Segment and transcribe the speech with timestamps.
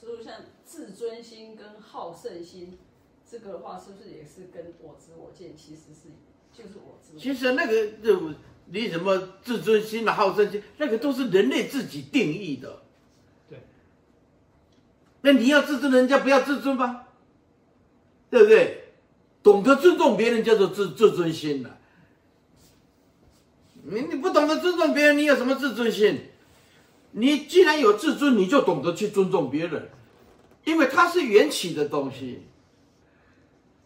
[0.00, 2.78] 所以像自尊心跟好胜心，
[3.30, 6.08] 这个的话是不是也是跟我执我见，其实是
[6.52, 7.18] 就是我执。
[7.18, 8.32] 其实那个就
[8.66, 12.82] 你什么自尊心啊、好胜心，那个都是人类自己定义的。
[13.48, 13.58] 对。
[15.20, 17.08] 那你要自尊，人家不要自尊吧？
[18.30, 18.84] 对不对？
[19.42, 21.78] 懂得尊重别人叫做自自尊心了。
[23.82, 26.20] 你你不懂得尊重别人，你有什么自尊心？
[27.12, 29.88] 你既然有自尊，你就懂得去尊重别人，
[30.64, 32.46] 因为它是缘起的东西，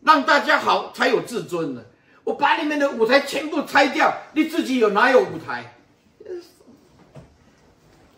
[0.02, 1.84] 让大家好才有自尊呢。
[2.24, 5.74] 我把你们的舞台全部拆掉，你自己有哪有舞台？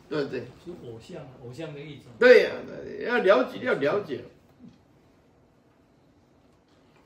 [0.09, 0.47] 对不对？
[0.65, 2.03] 是偶像，偶像的意思。
[2.19, 2.71] 对呀、啊，
[3.05, 4.25] 要了解，要了解。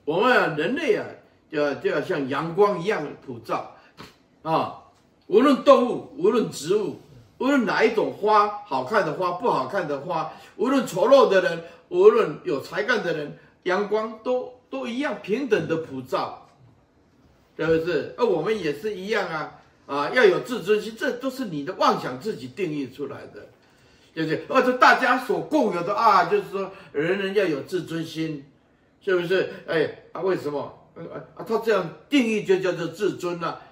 [0.05, 1.07] 我们啊，人类啊，
[1.51, 3.75] 就要就要像阳光一样普照
[4.43, 4.83] 啊！
[5.29, 7.01] 无论动物，无论植物，
[7.41, 16.47] 无论哪一种花，好看的花，不好看的花，无论丑陋的人，无论有才干的人，阳光都都一样平等的普照，
[17.57, 18.15] 是不是？
[18.19, 19.61] 而我们也是一样啊！
[19.87, 23.49] 啊，要有自尊心，这都是你的妄想自己定义出来的，
[24.15, 24.45] 对不对？
[24.49, 28.45] 而且大家所共有的啊，就是说人人要有自尊心。
[29.03, 29.51] 是不是？
[29.67, 30.61] 哎，啊，为什么？
[30.95, 31.17] 啊，
[31.49, 33.63] 他这样定义就叫做自尊了，啊，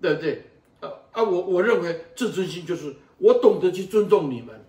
[0.00, 0.44] 对不对？
[0.78, 4.64] 啊啊，我我认为自尊心就是我懂得去尊重你们，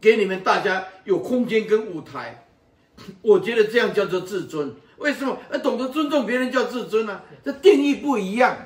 [0.00, 2.46] 给你们大家有空间跟舞台，
[3.22, 4.74] 我觉得这样叫做自尊。
[4.98, 5.36] 为什么？
[5.50, 8.56] 啊，懂得尊重别人叫自尊呢，这定义不一样，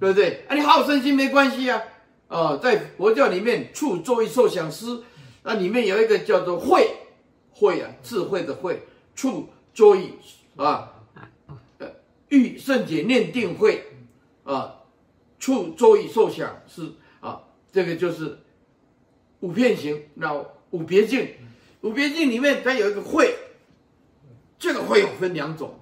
[0.00, 0.44] 对不对？
[0.48, 1.82] 啊，你好胜心没关系啊。
[2.28, 5.04] 啊，在佛教里面，处作意受想思。
[5.44, 6.88] 那里面有一个叫做慧，
[7.52, 8.82] 慧啊，智慧的慧，
[9.14, 10.14] 处作意
[10.56, 10.92] 啊，
[11.78, 11.86] 呃，
[12.30, 13.84] 欲圣解念定慧
[14.42, 14.74] 啊，
[15.38, 18.38] 处作意受想是啊，这个就是
[19.40, 20.32] 五遍行，那
[20.70, 21.28] 五别境，
[21.82, 23.36] 五别境里面它有一个慧，
[24.58, 25.78] 这个慧有分两种，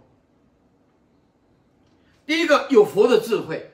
[2.26, 3.72] 第一个有佛的智慧，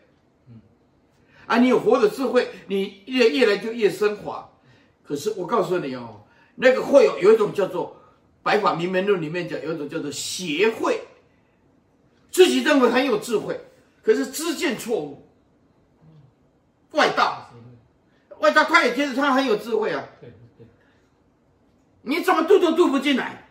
[1.46, 4.50] 啊，你有佛的智慧，你越越来就越升华。
[5.02, 6.24] 可是我告诉你哦，
[6.56, 7.88] 那个会有有一种叫做
[8.42, 11.00] 《白法明门论》里面讲，有一种叫做邪慧，
[12.30, 13.58] 自己认为很有智慧，
[14.02, 15.26] 可是知见错误，
[16.92, 17.50] 外道，
[18.40, 20.66] 外道他也觉得他很有智慧啊，对对，
[22.02, 23.48] 你怎么渡都渡不进来，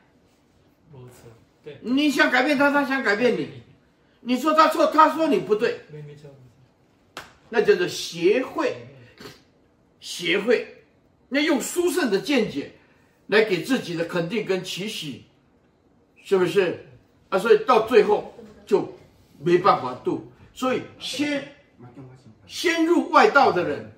[1.64, 3.64] 对，你想改变他，他想改变你，
[4.22, 6.30] 你说他错，他说你不对，没没错，
[7.50, 8.88] 那叫做协会，
[10.00, 10.76] 协会。
[11.32, 12.72] 那用殊胜的见解
[13.28, 15.26] 来给自己的肯定跟期许，
[16.24, 16.88] 是不是？
[17.30, 18.34] 啊，所以到最后
[18.66, 18.98] 就
[19.38, 20.32] 没办法度。
[20.52, 21.56] 所以先
[22.50, 23.92] 先入外道的人，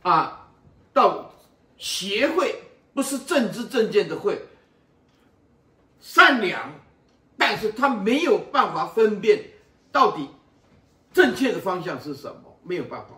[0.00, 0.48] 啊，
[0.94, 1.30] 到
[1.76, 2.58] 协会
[2.94, 4.40] 不是正知正见的会，
[6.00, 6.72] 善良，
[7.36, 9.44] 但是他没有办法分辨
[9.92, 10.30] 到底
[11.12, 13.08] 正确的方向是什么，没有办法。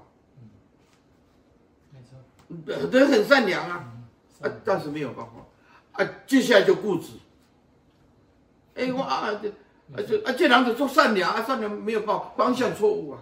[2.66, 3.92] 人很善良啊，
[4.40, 7.12] 啊，但是没有办法，啊，接下来就固执。
[8.74, 13.20] 哎，我啊，这啊这啊这两者做善良啊，善良没有办法，方向错误啊。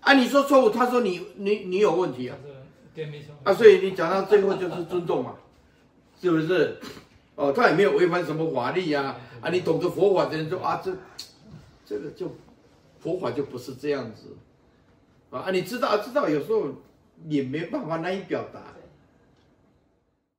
[0.00, 2.36] 啊，你说错误，他说你你你有问题啊。
[3.42, 5.34] 啊，所以你讲到最后就是尊重嘛，
[6.20, 6.78] 是不是？
[7.34, 9.16] 哦，他也没有违反什么法律呀。
[9.40, 10.94] 啊，你懂得佛法的人说啊，这
[11.84, 12.36] 这个就
[13.00, 14.36] 佛法就不是这样子。
[15.30, 16.68] 啊，你知道，知道，有时候
[17.28, 18.73] 也没办法难以表达。